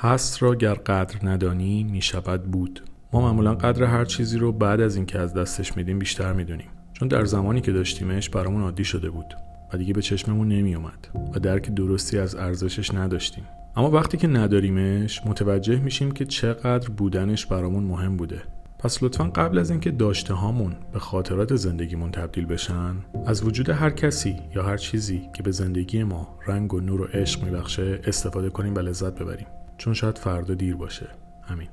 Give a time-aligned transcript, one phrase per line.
[0.00, 2.82] هست را گر قدر ندانی می‌شود بود.
[3.12, 6.68] ما معمولا قدر هر چیزی رو بعد از اینکه از دستش میدیم بیشتر می‌دونیم.
[6.92, 9.34] چون در زمانی که داشتیمش برامون عادی شده بود
[9.72, 13.44] و دیگه به چشممون نمیومد و درک درستی از ارزشش نداشتیم.
[13.76, 18.42] اما وقتی که نداریمش متوجه میشیم که چقدر بودنش برامون مهم بوده.
[18.78, 22.94] پس لطفا قبل از اینکه داشته هامون به خاطرات زندگیمون تبدیل بشن
[23.26, 27.04] از وجود هر کسی یا هر چیزی که به زندگی ما رنگ و نور و
[27.04, 29.46] عشق میبخشه استفاده کنیم و لذت ببریم.
[29.78, 31.08] چون شاید فردا دیر باشه.
[31.42, 31.68] همین